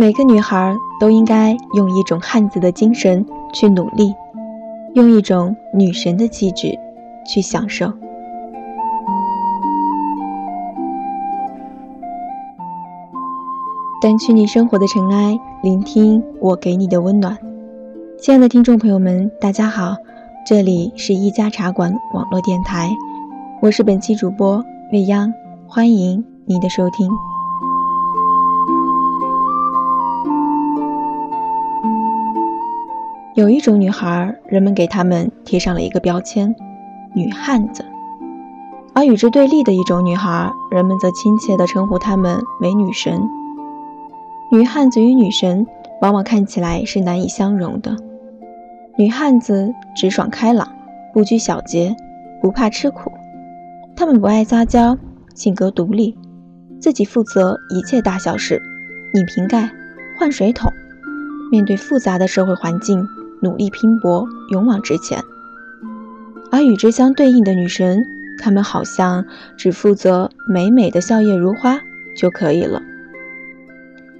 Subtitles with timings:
[0.00, 4.14] 每个女孩都应该用一种汉子的精神去努力，
[4.94, 6.74] 用一种女神的气质
[7.26, 7.92] 去享受。
[14.00, 17.36] 掸去你生活的尘埃，聆听我给你的温暖。
[18.18, 19.96] 亲爱的听众朋友们，大家好，
[20.46, 22.88] 这里是一家茶馆网络电台，
[23.60, 24.64] 我是本期主播
[24.94, 25.30] 未央，
[25.68, 27.29] 欢迎你的收听。
[33.36, 36.52] 有一种女孩，人们给她们贴上了一个标签——
[37.14, 37.84] 女汉子；
[38.92, 43.22] 而与之对立的一种女孩，人们则亲切地称呼她们为女神。
[44.50, 45.64] 女汉子与女神
[46.02, 47.96] 往往看起来是难以相容的。
[48.98, 50.66] 女汉子直爽开朗，
[51.14, 51.94] 不拘小节，
[52.42, 53.12] 不怕吃苦。
[53.94, 54.98] 她们不爱撒娇，
[55.36, 56.18] 性格独立，
[56.80, 58.60] 自己负责一切大小事，
[59.14, 59.70] 拧瓶盖、
[60.18, 60.72] 换水桶，
[61.52, 63.06] 面对复杂的社会环境。
[63.40, 65.22] 努力拼搏，勇往直前。
[66.50, 68.04] 而与之相对应的女神，
[68.38, 69.24] 她们好像
[69.56, 71.80] 只负责美美的笑靥如花
[72.16, 72.82] 就可以了。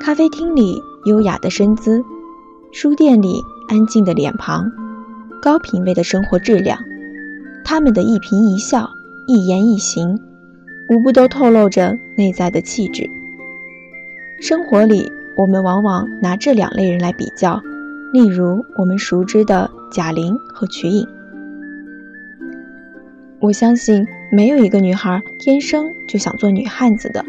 [0.00, 2.02] 咖啡厅里优雅的身姿，
[2.72, 4.70] 书店里安静的脸庞，
[5.42, 6.78] 高品位的生活质量，
[7.64, 8.90] 她们的一颦一笑、
[9.26, 10.18] 一言一行，
[10.88, 13.08] 无不都透露着内在的气质。
[14.40, 17.62] 生活里，我们往往拿这两类人来比较。
[18.14, 21.04] 例如我们熟知的贾玲和瞿颖，
[23.40, 27.24] 我相信没有一个女孩天生就想做女汉子的。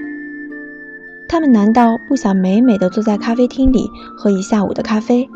[1.28, 5.28] 她们难道不想美美的坐在咖啡厅里喝一下午的咖啡，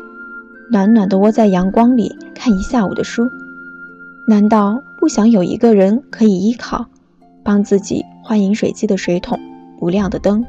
[0.70, 3.28] 暖暖的窝在阳光里看一下午的书？
[4.28, 6.86] 难道不想有一个人可以依靠，
[7.42, 9.36] 帮自己换饮水机的水桶、
[9.80, 10.46] 不亮的灯？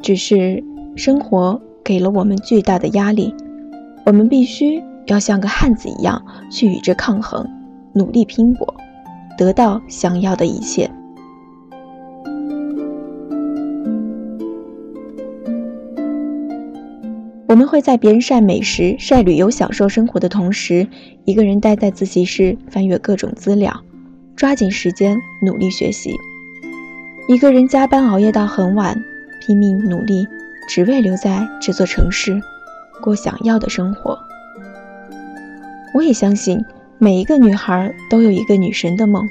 [0.00, 0.64] 只是
[0.96, 3.34] 生活给了我们巨大的压力。
[4.10, 7.48] 我们必须要像个汉子一样去与之抗衡，
[7.92, 8.74] 努力拼搏，
[9.38, 10.90] 得到想要的一切。
[17.46, 20.88] 我们会在别人晒美食、晒旅游、享受生活的同时，
[21.24, 23.72] 一个人待在自习室翻阅各种资料，
[24.34, 25.16] 抓紧时间
[25.46, 26.10] 努力学习；
[27.28, 29.00] 一个人加班熬夜到很晚，
[29.40, 30.26] 拼命努力，
[30.68, 32.40] 只为留在这座城市。
[33.00, 34.18] 过想要的生活。
[35.94, 36.64] 我也相信
[36.98, 39.26] 每一个女孩都有一个女神的梦，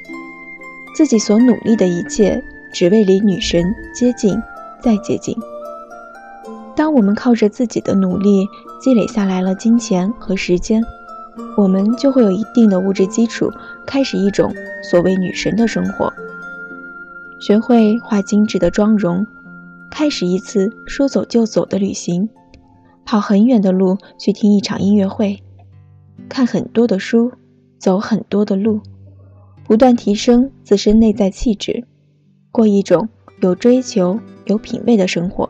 [0.94, 2.44] 自己所努力的一切，
[2.74, 4.38] 只为离女神接近
[4.82, 5.34] 再接近。
[6.76, 8.48] 当我们靠着自己的努力
[8.82, 10.84] 积累下来了金钱和时间，
[11.56, 13.52] 我们就会有一定的物质基础，
[13.86, 14.54] 开始一种
[14.84, 16.12] 所谓女神的生活，
[17.40, 19.26] 学会化精致的妆容，
[19.90, 22.30] 开始一次说走就走的旅行。
[23.10, 25.42] 跑很远的路去听一场音乐会，
[26.30, 27.32] 看很多的书，
[27.80, 28.82] 走很多的路，
[29.64, 31.86] 不断提升自身内在气质，
[32.52, 33.10] 过一种
[33.42, 35.50] 有追求、有品味的生活，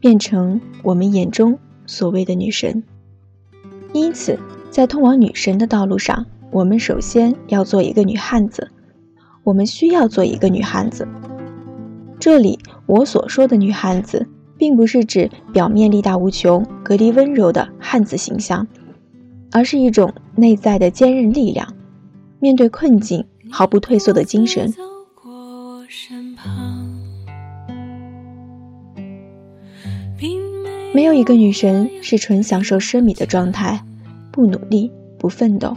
[0.00, 2.82] 变成我们眼中所谓的女神。
[3.92, 4.36] 因此，
[4.68, 8.68] 在通往女神的道路上，我们首先要做一个女汉子。
[9.44, 11.06] 我们需要做一个女汉子。
[12.18, 14.26] 这里我所说的女汉子。
[14.58, 18.66] 并不是指表面力大无穷、格离温柔的汉子形象，
[19.52, 21.74] 而是一种内在的坚韧力量，
[22.40, 24.74] 面对困境毫不退缩的精神。
[30.92, 33.84] 没有一个女神是纯享受奢靡的状态，
[34.32, 35.76] 不努力、不奋斗。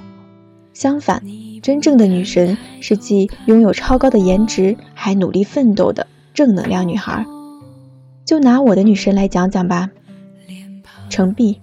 [0.74, 1.22] 相反，
[1.62, 7.24] 真正的女神是既拥有超高的颜值，还努力奋斗的正能量女孩。
[8.32, 9.90] 就拿我的女神来讲讲吧，
[11.10, 11.58] 程璧，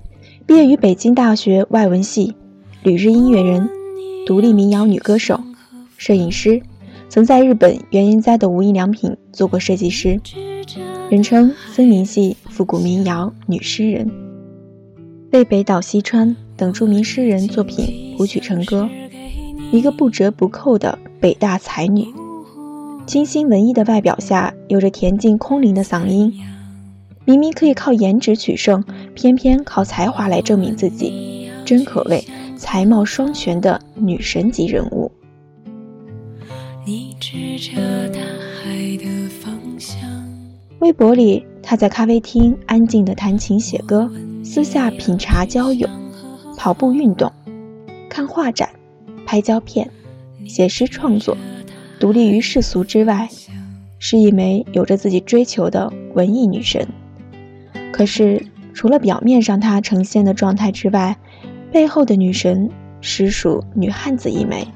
[0.44, 2.34] 毕业于北京大学外文系，
[2.82, 3.70] 旅日音乐人，
[4.26, 5.40] 独立民谣女歌手，
[5.96, 6.60] 摄影师，
[7.08, 10.20] 曾在日本原研哉的无印良品做过设计师，
[11.08, 14.10] 人称森林系复古民谣女诗人，
[15.32, 18.86] 为北岛西川等著名诗人作品谱曲成歌，
[19.72, 22.04] 一个不折不扣的北大才女，
[23.06, 26.30] 清新文艺的外表下有着恬静空灵的嗓音。
[27.28, 28.82] 明明可以靠颜值取胜，
[29.14, 32.24] 偏偏靠才华来证明自己，真可谓
[32.56, 35.12] 才貌双全的女神级人物。
[40.78, 44.10] 微博里，她在咖啡厅安静的弹琴写歌，
[44.42, 45.86] 私下品茶交友，
[46.56, 47.30] 跑步运动，
[48.08, 48.70] 看画展，
[49.26, 49.90] 拍胶片，
[50.46, 51.36] 写诗创作，
[52.00, 53.28] 独立于世俗之外，
[53.98, 56.88] 是一枚有着自己追求的文艺女神。
[57.98, 58.40] 可是
[58.72, 61.16] 除了表面上她呈现的状态之外，
[61.72, 64.68] 背后的女神实属女汉子一枚，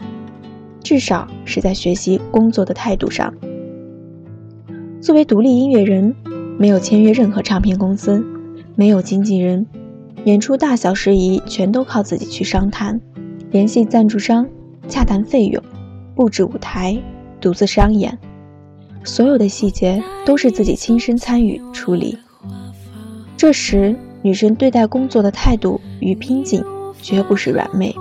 [0.82, 3.32] 至少是在学习工作的态度上。
[5.00, 6.16] 作为独立音乐人，
[6.58, 8.26] 没有签约任何唱片公司，
[8.74, 9.64] 没有经纪人，
[10.24, 13.00] 演出大小事宜全都靠自己去商谈，
[13.52, 14.48] 联系赞助商，
[14.88, 15.62] 洽谈费用，
[16.16, 17.00] 布置舞台，
[17.40, 18.18] 独自商演，
[19.04, 22.18] 所有的细节都是自己亲身参与处理。
[23.42, 26.64] 这时，女神对待工作的态度与拼劲。
[27.02, 27.92] 绝不是软妹。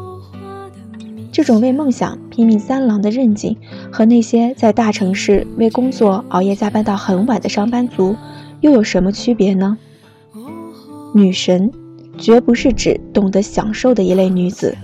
[1.31, 3.57] 这种为梦想拼命三郎的韧劲，
[3.91, 8.15] 和那些在大城市为工作熬夜加班到很晚的上班族，
[8.59, 9.79] 又有什么区别呢？
[11.15, 11.71] 女神，
[12.19, 14.77] 绝不是指懂得享受的一类女子，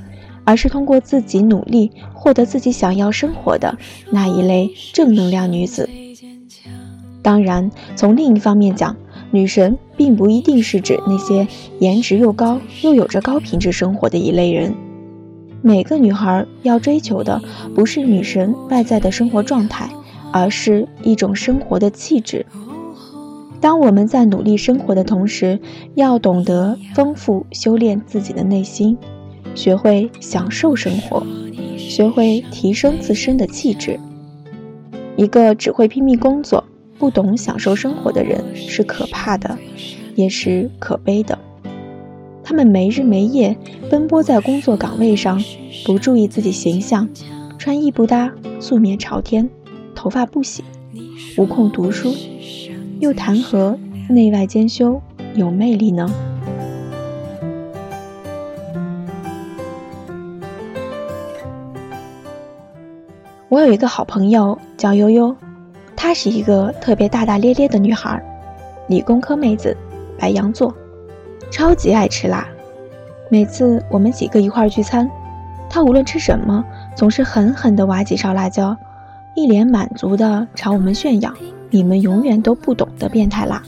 [0.44, 3.77] 而是通过自己努力获得自己想要生活的
[4.10, 5.88] 那一类正能量女子。
[7.21, 8.95] 当然，从另一方面讲。
[9.31, 11.47] 女神并不一定是指那些
[11.79, 14.74] 颜值又高又有着高品质生活的一类人。
[15.62, 17.41] 每个女孩要追求的
[17.75, 19.89] 不是女神外在的生活状态，
[20.31, 22.45] 而是一种生活的气质。
[23.59, 25.59] 当我们在努力生活的同时，
[25.95, 28.95] 要懂得丰富修炼自己的内心，
[29.56, 31.25] 学会享受生活，
[31.75, 34.00] 学会提升自身的气质。
[35.15, 36.63] 一个只会拼命工作。
[36.99, 39.57] 不懂享受生活的人是可怕的，
[40.15, 41.38] 也是可悲的。
[42.44, 43.55] 他们没日没夜
[43.89, 45.41] 奔波在工作岗位上，
[45.85, 47.07] 不注意自己形象，
[47.59, 49.49] 穿衣不搭，素面朝天，
[49.94, 50.63] 头发不洗，
[51.38, 52.13] 无空读书，
[53.00, 53.77] 又谈何
[54.09, 55.01] 内外兼修
[55.35, 56.09] 有魅力呢？
[63.50, 65.35] 我有一个好朋友叫悠悠。
[66.07, 68.24] 她是一个特别大大咧咧的女孩，
[68.88, 69.75] 理工科妹子，
[70.18, 70.74] 白羊座，
[71.51, 72.48] 超级爱吃辣。
[73.30, 75.12] 每次我们几个一块儿聚餐，
[75.69, 76.63] 她无论吃什么，
[76.95, 78.74] 总是狠狠地挖几勺辣椒，
[79.36, 81.30] 一脸满足地朝我们炫耀
[81.69, 83.62] ：“你们永远都不懂得变态辣。”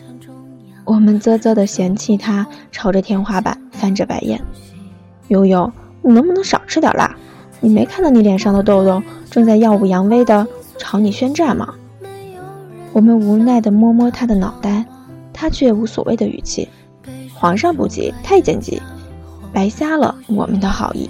[0.88, 4.40] 我们啧啧地嫌弃她，朝着天花板翻着白眼
[5.28, 5.70] ：“悠悠，
[6.02, 7.14] 你能不能少吃点辣？
[7.60, 10.48] 你没看到你脸上的痘痘正在耀武扬威地
[10.78, 11.74] 朝你宣战吗？”
[12.92, 14.86] 我们无奈地摸摸他的脑袋，
[15.32, 16.68] 他却无所谓的语气
[17.34, 18.82] ：“皇上不急，太监急，
[19.54, 21.10] 白瞎了我们的好意。”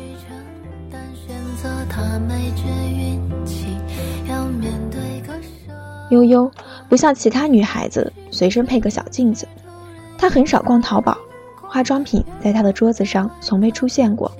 [6.10, 6.52] 悠悠
[6.90, 9.48] 不像其他女孩子随身配个小镜子，
[10.18, 11.18] 她很少逛淘宝，
[11.62, 14.32] 化妆品在她的桌子上从未出现过，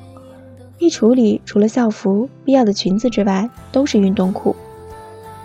[0.80, 4.56] 衣橱里除了校服、必要的裙子之外，都是运动裤。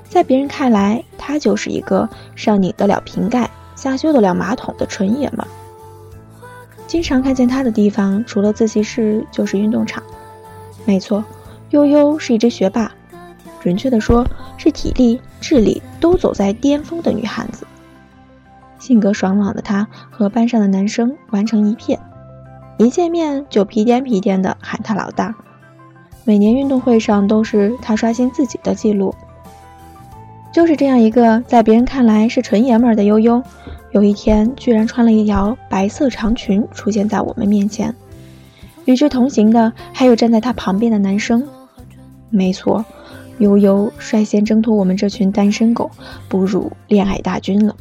[0.09, 5.45] 在别人看来，他就是一个上拧得了瓶盖、下修得了马桶的纯爷们。
[6.87, 10.03] 经常看见他的地方，除了自习室就是运动场。
[10.85, 11.25] 没错，
[11.71, 12.93] 悠悠是一只学霸，
[13.61, 14.25] 准确的说
[14.57, 17.67] 是体力、智力都走在巅峰的女汉子。
[18.79, 21.99] 性格爽朗的她和班上的男生玩成一片，
[22.77, 25.35] 一见面就屁颠屁颠的喊他老大。
[26.25, 29.15] 每年运动会上都是他刷新自己的记录。
[30.55, 33.43] 就是这样一个在别人看来是纯爷们儿的悠悠，
[33.91, 37.93] 有一天居然穿了一条白色长裙出现在我们面前。
[38.85, 41.45] 与之同行的还有站在他旁边的男生。
[42.31, 42.85] 没错，
[43.39, 45.91] 悠悠率先挣脱我们这群单身狗，
[46.29, 47.75] 步入恋爱大军了。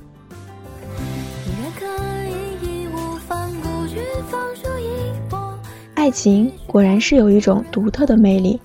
[5.94, 8.60] 爱情果然是有一种独特的魅力。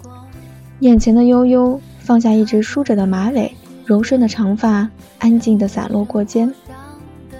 [0.81, 3.53] 眼前的悠悠放下一直梳着的马尾。
[3.89, 4.87] 柔顺的长发
[5.19, 6.53] 安静地散落过肩，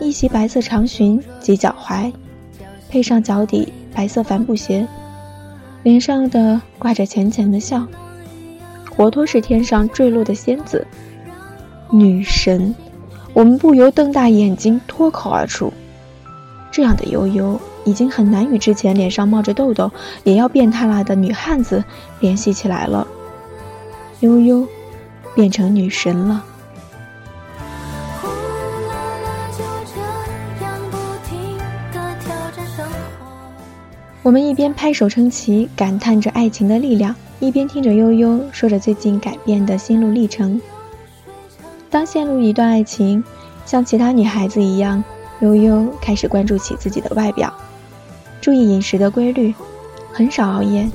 [0.01, 2.11] 一袭白色长裙及脚踝，
[2.89, 4.89] 配上脚底白色帆布鞋，
[5.83, 7.87] 脸上的挂着浅浅的笑，
[8.97, 10.87] 活脱是天上坠落的仙子，
[11.91, 12.75] 女神。
[13.35, 15.71] 我们不由瞪大眼睛，脱口而出：
[16.71, 19.91] 这样的悠悠，已经很难与之前脸上冒着痘痘
[20.25, 21.85] 也要变态了的女汉子
[22.21, 23.07] 联系起来了。
[24.21, 24.67] 悠悠。
[25.39, 26.45] 变成女神了。
[34.25, 40.61] 我们一边拍手称奇，感叹着爱情的力量，一边听着悠悠说着最近改变的心路历程。
[41.89, 43.23] 当陷入一段爱情，
[43.65, 45.05] 像其他女孩子一样，
[45.39, 47.55] 悠悠开始关注起自己的外表，
[48.41, 49.55] 注意饮食的规律，
[50.13, 50.91] 很少熬夜，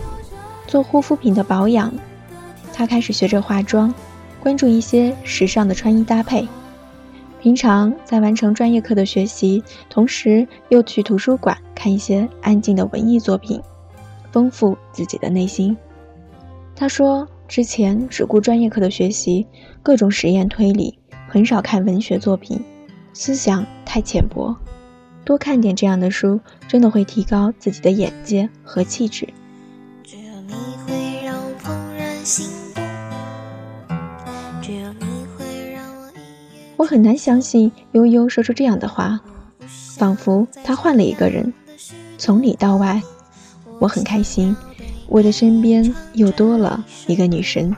[0.68, 1.94] 做护肤品的保养。
[2.74, 3.94] 她开始学着化妆。
[4.44, 6.46] 关注一些时尚的穿衣搭配，
[7.42, 13.62] 平常在完成专业课的学习，同时又去图书馆看一些安静的文艺作品，
[14.34, 15.78] 丰富自己的内心。
[16.76, 19.48] 他说，之前只顾专业课的学习，
[19.82, 22.62] 各种实验推理，很少看文学作品，
[23.14, 24.54] 思想太浅薄。
[25.24, 29.26] 多看点这样的书，真的会提高自己的眼界和气质。
[31.66, 32.63] 我
[36.84, 39.18] 我很难相信悠悠说出这样的话，
[39.96, 41.54] 仿佛他换了一个人。
[42.18, 43.02] 从里到外，
[43.80, 44.54] 我很开心，
[45.08, 47.74] 我的身边又多了一个女神。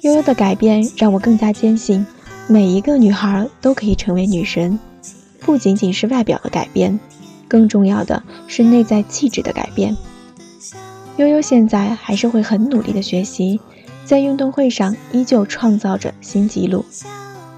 [0.00, 2.06] 悠悠的改变让我更加坚信，
[2.48, 4.78] 每一个女孩都可以成为女神。
[5.40, 6.98] 不仅仅是外表的改变，
[7.46, 9.94] 更重要的是内在气质的改变。
[11.18, 13.60] 悠悠现在还是会很努力的学习，
[14.04, 16.84] 在运动会上依旧创造着新纪录。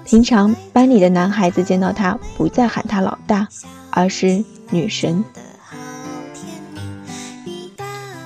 [0.05, 3.47] 平常班里的男孩子见到她不再喊她老大，
[3.89, 5.23] 而是女神。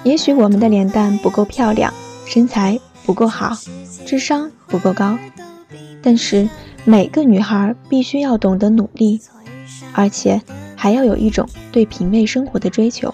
[0.03, 1.93] 也许我们的脸蛋不够漂亮，
[2.25, 3.57] 身材不够好，
[4.05, 5.17] 智商不够高，
[6.01, 6.47] 但是
[6.85, 9.21] 每个女孩必须要懂得努力。
[9.93, 10.41] 而且
[10.75, 13.13] 还要有一种对品味生活的追求，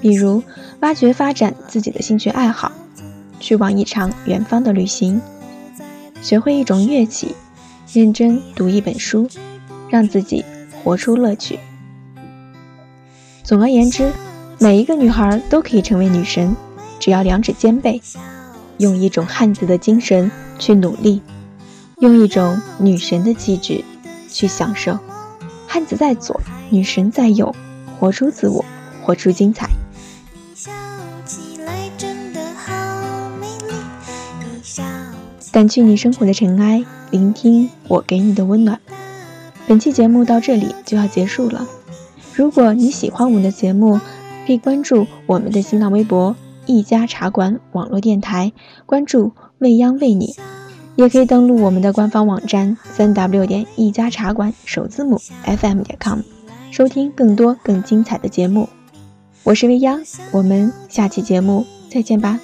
[0.00, 0.42] 比如
[0.80, 2.72] 挖掘发展自己的兴趣爱好，
[3.40, 5.20] 去往一场远方的旅行，
[6.20, 7.34] 学会一种乐器，
[7.92, 9.28] 认真读一本书，
[9.88, 10.44] 让自己
[10.82, 11.58] 活出乐趣。
[13.42, 14.12] 总而言之，
[14.58, 16.54] 每一个女孩都可以成为女神，
[16.98, 18.00] 只要两指兼备，
[18.78, 21.22] 用一种汉子的精神去努力，
[21.98, 23.82] 用一种女神的气质
[24.28, 24.98] 去享受。
[25.66, 26.40] 汉子在左，
[26.70, 27.54] 女神在右，
[27.98, 28.64] 活出自我，
[29.02, 29.68] 活出精彩。
[35.58, 38.78] 掸去你生活的尘埃，聆听我给你的温暖。
[39.66, 41.66] 本期节目到这里就要结束了。
[42.32, 44.00] 如果你喜欢我们的节目，
[44.46, 46.36] 可以关注我们的新浪微博
[46.66, 48.52] “一家茶馆网络电台”，
[48.86, 50.36] 关注未央为你。
[50.94, 56.20] 也可以登录我们的官方网站三 w 点一家茶馆首字母 fm 点 com，
[56.70, 58.68] 收听更多更精彩的节目。
[59.42, 60.00] 我是未央，
[60.30, 62.38] 我们下期节目再见吧。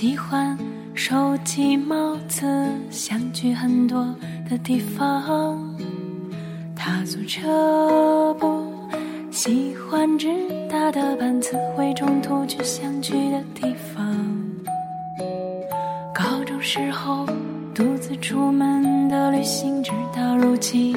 [0.00, 0.56] 喜欢
[0.94, 2.46] 收集帽子，
[2.88, 4.14] 想去很多
[4.48, 5.76] 的地方。
[6.76, 8.64] 他坐车不
[9.32, 10.28] 喜欢直
[10.70, 14.16] 达的班次，会中途去想去的地方。
[16.14, 17.26] 高中时候。
[17.74, 20.92] 独自出门的旅行，直到如今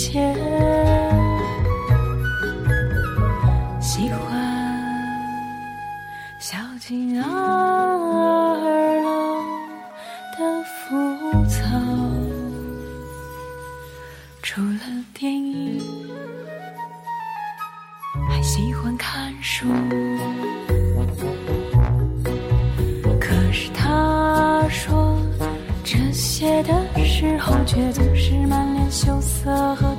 [0.00, 0.18] 切。
[3.80, 4.18] 喜欢
[6.38, 7.28] 小径二
[9.02, 9.42] 楼
[10.38, 11.58] 的浮草
[14.42, 14.80] 除了
[15.12, 15.78] 电影，
[18.26, 19.66] 还喜欢看书。
[23.20, 25.14] 可是他说
[25.84, 29.89] 这些的时候，却总是满脸羞涩和